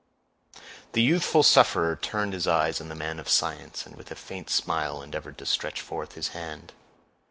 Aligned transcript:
The 0.93 1.03
youthful 1.03 1.43
sufferer 1.43 1.95
turned 1.95 2.33
his 2.33 2.47
eyes 2.47 2.81
on 2.81 2.89
the 2.89 2.95
man 2.95 3.19
of 3.19 3.29
science, 3.29 3.85
and 3.85 3.95
with 3.95 4.09
a 4.09 4.15
faint 4.15 4.49
smile 4.49 4.99
endeavored 5.03 5.37
to 5.37 5.45
stretch 5.45 5.79
forth 5.79 6.13
his 6.13 6.29
hand. 6.29 6.73